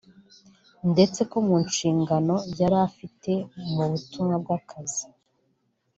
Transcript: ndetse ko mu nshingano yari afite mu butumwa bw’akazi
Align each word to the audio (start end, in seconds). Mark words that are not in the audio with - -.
ndetse 0.91 1.19
ko 1.31 1.37
mu 1.47 1.55
nshingano 1.67 2.35
yari 2.59 2.77
afite 2.87 3.31
mu 3.73 3.83
butumwa 3.91 4.35
bw’akazi 4.43 5.05